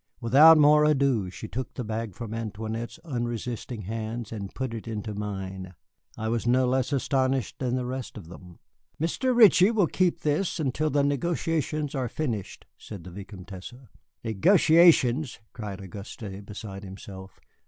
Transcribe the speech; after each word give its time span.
Without 0.19 0.57
more 0.57 0.83
ado 0.83 1.29
she 1.29 1.47
took 1.47 1.75
the 1.75 1.83
bag 1.83 2.15
from 2.15 2.33
Antoinette's 2.33 2.97
unresisting 3.05 3.83
hands 3.83 4.31
and 4.31 4.55
put 4.55 4.73
it 4.73 4.87
into 4.87 5.13
mine. 5.13 5.75
I 6.17 6.27
was 6.27 6.47
no 6.47 6.65
less 6.67 6.91
astonished 6.91 7.59
than 7.59 7.75
the 7.75 7.85
rest 7.85 8.17
of 8.17 8.27
them. 8.27 8.57
"Mr. 8.99 9.37
Ritchie 9.37 9.69
will 9.69 9.85
keep 9.85 10.21
this 10.21 10.59
until 10.59 10.89
the 10.89 11.03
negotiations 11.03 11.93
are 11.93 12.09
finished," 12.09 12.65
said 12.79 13.03
the 13.03 13.11
Vicomtesse. 13.11 13.73
"Negotiations!" 14.23 15.37
cried 15.53 15.79
Auguste, 15.79 16.45
beside 16.47 16.83
himself. 16.83 17.39